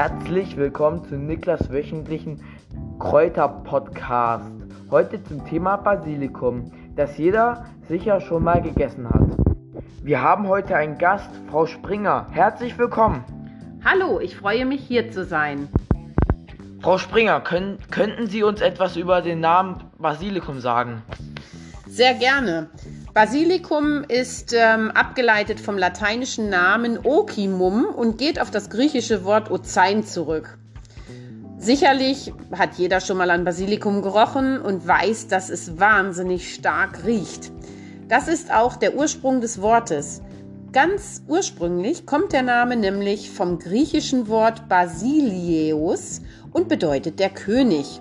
[0.00, 2.40] Herzlich willkommen zu Niklas wöchentlichen
[3.00, 4.52] Kräuter-Podcast.
[4.92, 9.26] Heute zum Thema Basilikum, das jeder sicher schon mal gegessen hat.
[10.04, 12.28] Wir haben heute einen Gast, Frau Springer.
[12.30, 13.24] Herzlich willkommen.
[13.84, 15.66] Hallo, ich freue mich hier zu sein.
[16.80, 21.02] Frau Springer, können, könnten Sie uns etwas über den Namen Basilikum sagen?
[21.88, 22.70] Sehr gerne.
[23.18, 30.04] Basilikum ist ähm, abgeleitet vom lateinischen Namen Okimum und geht auf das griechische Wort Ozein
[30.04, 30.56] zurück.
[31.58, 37.50] Sicherlich hat jeder schon mal an Basilikum gerochen und weiß, dass es wahnsinnig stark riecht.
[38.06, 40.22] Das ist auch der Ursprung des Wortes.
[40.70, 46.20] Ganz ursprünglich kommt der Name nämlich vom griechischen Wort Basileus
[46.52, 48.00] und bedeutet der König.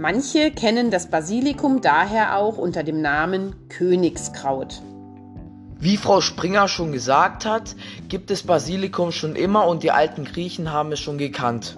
[0.00, 4.80] Manche kennen das Basilikum daher auch unter dem Namen Königskraut.
[5.78, 7.76] Wie Frau Springer schon gesagt hat,
[8.08, 11.76] gibt es Basilikum schon immer und die alten Griechen haben es schon gekannt.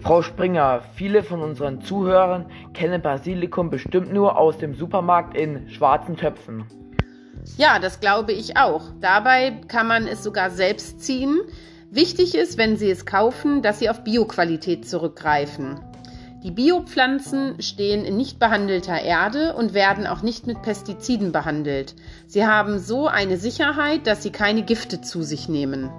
[0.00, 6.16] Frau Springer, viele von unseren Zuhörern kennen Basilikum bestimmt nur aus dem Supermarkt in schwarzen
[6.16, 6.64] Töpfen.
[7.58, 8.84] Ja, das glaube ich auch.
[9.02, 11.38] Dabei kann man es sogar selbst ziehen.
[11.90, 15.80] Wichtig ist, wenn Sie es kaufen, dass Sie auf Bioqualität zurückgreifen.
[16.42, 21.94] Die Biopflanzen stehen in nicht behandelter Erde und werden auch nicht mit Pestiziden behandelt.
[22.26, 25.90] Sie haben so eine Sicherheit, dass sie keine Gifte zu sich nehmen.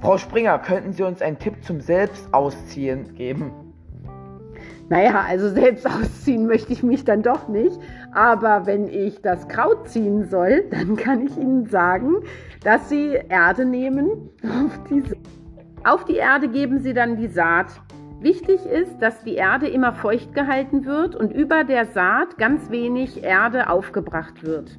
[0.00, 3.52] Frau Springer, könnten Sie uns einen Tipp zum Selbstausziehen geben?
[4.88, 7.78] Naja, also selbst ausziehen möchte ich mich dann doch nicht.
[8.12, 12.16] Aber wenn ich das Kraut ziehen soll, dann kann ich Ihnen sagen,
[12.64, 14.30] dass Sie Erde nehmen.
[14.42, 15.16] Auf, diese,
[15.84, 17.68] auf die Erde geben Sie dann die Saat.
[18.20, 23.24] Wichtig ist, dass die Erde immer feucht gehalten wird und über der Saat ganz wenig
[23.24, 24.78] Erde aufgebracht wird.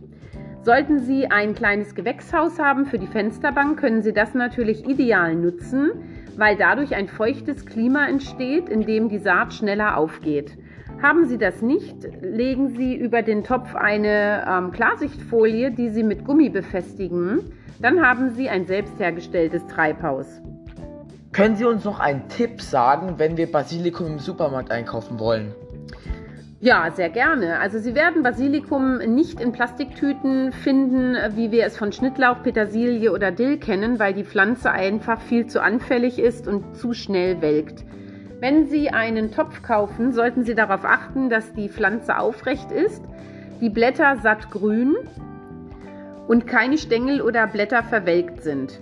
[0.62, 5.90] Sollten Sie ein kleines Gewächshaus haben für die Fensterbank, können Sie das natürlich ideal nutzen,
[6.38, 10.56] weil dadurch ein feuchtes Klima entsteht, in dem die Saat schneller aufgeht.
[11.02, 16.26] Haben Sie das nicht, legen Sie über den Topf eine ähm, Klarsichtfolie, die Sie mit
[16.26, 17.40] Gummi befestigen.
[17.82, 20.44] Dann haben Sie ein selbst hergestelltes Treibhaus.
[21.34, 25.56] Können Sie uns noch einen Tipp sagen, wenn wir Basilikum im Supermarkt einkaufen wollen?
[26.60, 27.60] Ja, sehr gerne.
[27.60, 33.32] Also Sie werden Basilikum nicht in Plastiktüten finden, wie wir es von Schnittlauch, Petersilie oder
[33.32, 37.86] Dill kennen, weil die Pflanze einfach viel zu anfällig ist und zu schnell welkt.
[38.42, 43.04] Wenn Sie einen Topf kaufen, sollten Sie darauf achten, dass die Pflanze aufrecht ist,
[43.62, 44.98] die Blätter sattgrün
[46.28, 48.82] und keine Stängel oder Blätter verwelkt sind.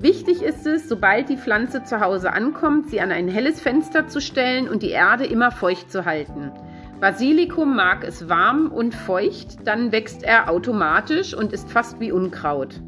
[0.00, 4.20] Wichtig ist es, sobald die Pflanze zu Hause ankommt, sie an ein helles Fenster zu
[4.20, 6.52] stellen und die Erde immer feucht zu halten.
[7.00, 12.80] Basilikum mag es warm und feucht, dann wächst er automatisch und ist fast wie Unkraut.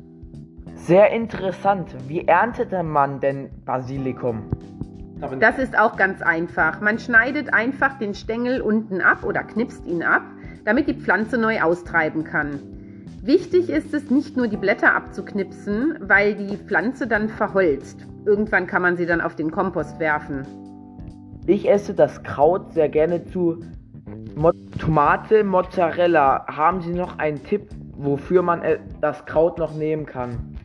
[0.75, 1.97] Sehr interessant.
[2.07, 4.49] Wie erntete man denn Basilikum?
[5.41, 6.81] Das ist auch ganz einfach.
[6.81, 10.23] Man schneidet einfach den Stängel unten ab oder knipst ihn ab,
[10.65, 12.80] damit die Pflanze neu austreiben kann.
[13.23, 18.07] Wichtig ist es, nicht nur die Blätter abzuknipsen, weil die Pflanze dann verholzt.
[18.25, 20.47] Irgendwann kann man sie dann auf den Kompost werfen.
[21.47, 23.61] Ich esse das Kraut sehr gerne zu
[24.37, 26.47] Mo Tomate Mozzarella.
[26.47, 30.57] Haben Sie noch einen Tipp, wofür man äh, das Kraut noch nehmen kann?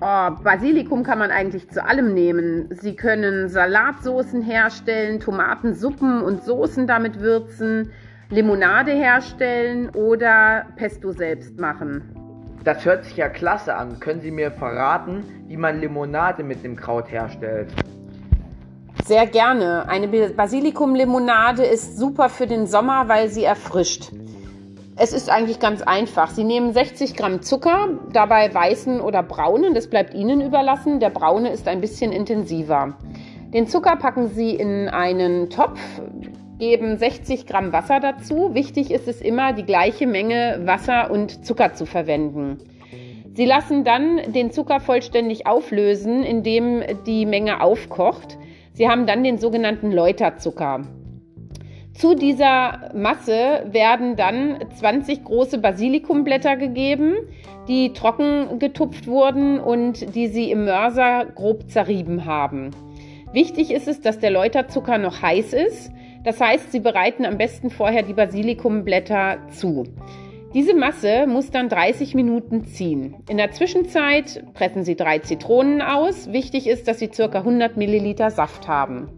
[0.00, 2.68] Oh, Basilikum kann man eigentlich zu allem nehmen.
[2.70, 7.90] Sie können Salatsoßen herstellen, Tomatensuppen und Soßen damit würzen.
[8.32, 12.14] Limonade herstellen oder Pesto selbst machen.
[12.62, 13.98] Das hört sich ja klasse an.
[13.98, 17.72] Können Sie mir verraten, wie man Limonade mit dem Kraut herstellt?
[19.04, 19.88] Sehr gerne.
[19.88, 24.12] Eine Basilikumlimonade ist super für den Sommer, weil sie erfrischt.
[24.94, 26.30] Es ist eigentlich ganz einfach.
[26.30, 31.00] Sie nehmen 60 Gramm Zucker, dabei weißen oder braunen, das bleibt Ihnen überlassen.
[31.00, 32.94] Der braune ist ein bisschen intensiver.
[33.52, 35.80] Den Zucker packen Sie in einen Topf,
[36.60, 38.54] geben 60 Gramm Wasser dazu.
[38.54, 42.58] Wichtig ist es immer, die gleiche Menge Wasser und Zucker zu verwenden.
[43.32, 48.38] Sie lassen dann den Zucker vollständig auflösen, indem die Menge aufkocht.
[48.74, 50.82] Sie haben dann den sogenannten Läuterzucker.
[51.94, 57.14] Zu dieser Masse werden dann 20 große Basilikumblätter gegeben,
[57.68, 62.70] die trocken getupft wurden und die Sie im Mörser grob zerrieben haben.
[63.32, 65.92] Wichtig ist es, dass der Läuterzucker noch heiß ist.
[66.24, 69.84] Das heißt, Sie bereiten am besten vorher die Basilikumblätter zu.
[70.52, 73.14] Diese Masse muss dann 30 Minuten ziehen.
[73.28, 76.32] In der Zwischenzeit pressen Sie drei Zitronen aus.
[76.32, 77.26] Wichtig ist, dass Sie ca.
[77.26, 79.08] 100 Milliliter Saft haben.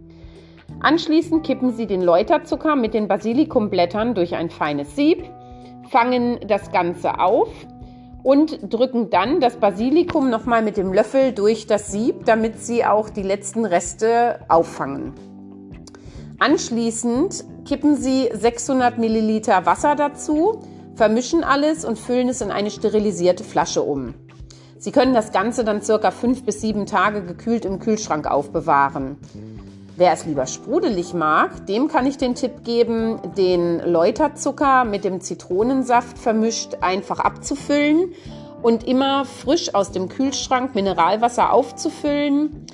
[0.79, 5.23] Anschließend kippen Sie den Läuterzucker mit den Basilikumblättern durch ein feines Sieb,
[5.89, 7.49] fangen das Ganze auf
[8.23, 13.09] und drücken dann das Basilikum nochmal mit dem Löffel durch das Sieb, damit sie auch
[13.09, 15.32] die letzten Reste auffangen.
[16.39, 20.61] Anschließend kippen Sie 600 Milliliter Wasser dazu,
[20.95, 24.13] vermischen alles und füllen es in eine sterilisierte Flasche um.
[24.77, 29.17] Sie können das Ganze dann circa fünf bis sieben Tage gekühlt im Kühlschrank aufbewahren.
[29.95, 35.21] Wer es lieber sprudelig mag, dem kann ich den Tipp geben, den Läuterzucker mit dem
[35.21, 38.11] Zitronensaft vermischt einfach abzufüllen
[38.63, 42.65] und immer frisch aus dem Kühlschrank Mineralwasser aufzufüllen.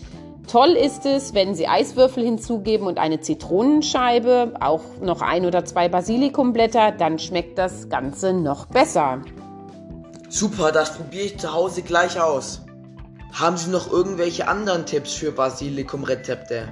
[0.52, 5.90] Toll ist es, wenn Sie Eiswürfel hinzugeben und eine Zitronenscheibe, auch noch ein oder zwei
[5.90, 9.22] Basilikumblätter, dann schmeckt das Ganze noch besser.
[10.28, 12.62] Super, das probiere ich zu Hause gleich aus.
[13.32, 16.68] Haben Sie noch irgendwelche anderen Tipps für Basilikum-Rezepte?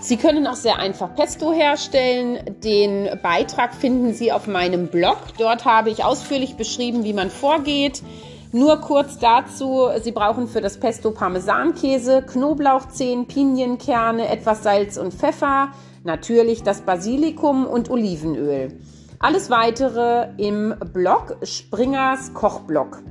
[0.00, 2.38] Sie können auch sehr einfach Pesto herstellen.
[2.64, 5.18] Den Beitrag finden Sie auf meinem Blog.
[5.36, 8.02] Dort habe ich ausführlich beschrieben, wie man vorgeht.
[8.52, 15.68] Nur kurz dazu, Sie brauchen für das Pesto Parmesankäse, Knoblauchzehen, Pinienkerne, etwas Salz und Pfeffer,
[16.02, 18.76] natürlich das Basilikum und Olivenöl.
[19.20, 23.02] Alles weitere im Blog Springers Kochblog.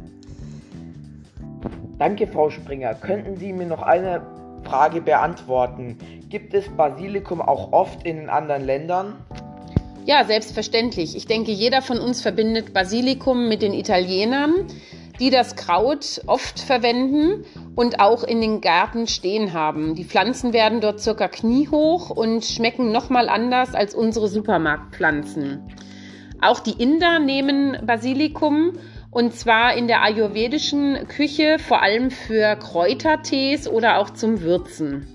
[2.00, 2.94] Danke, Frau Springer.
[2.96, 4.22] Könnten Sie mir noch eine
[4.64, 5.98] Frage beantworten?
[6.28, 9.16] Gibt es Basilikum auch oft in anderen Ländern?
[10.06, 11.16] Ja, selbstverständlich.
[11.16, 14.54] Ich denke, jeder von uns verbindet Basilikum mit den Italienern,
[15.20, 17.46] die das Kraut oft verwenden
[17.76, 19.96] und auch in den Gärten stehen haben.
[19.96, 25.62] Die Pflanzen werden dort circa kniehoch und schmecken nochmal anders als unsere Supermarktpflanzen.
[26.42, 28.74] Auch die Inder nehmen Basilikum
[29.12, 35.08] und zwar in der ayurvedischen Küche vor allem für Kräutertees oder auch zum Würzen.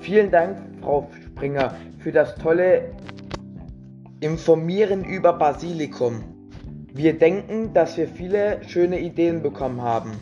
[0.00, 2.92] Vielen Dank, Frau Springer, für das tolle
[4.20, 6.33] Informieren über Basilikum.
[6.96, 10.12] Wir denken, dass wir viele schöne Ideen bekommen haben.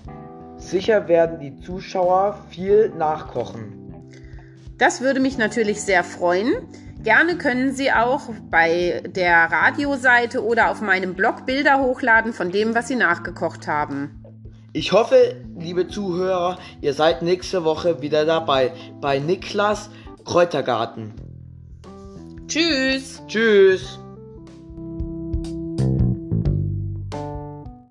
[0.56, 4.10] Sicher werden die Zuschauer viel nachkochen.
[4.78, 6.54] Das würde mich natürlich sehr freuen.
[7.02, 12.74] Gerne können Sie auch bei der Radioseite oder auf meinem Blog Bilder hochladen von dem,
[12.74, 14.24] was Sie nachgekocht haben.
[14.72, 19.90] Ich hoffe, liebe Zuhörer, ihr seid nächste Woche wieder dabei bei Niklas
[20.24, 21.12] Kräutergarten.
[22.46, 23.20] Tschüss.
[23.26, 23.98] Tschüss.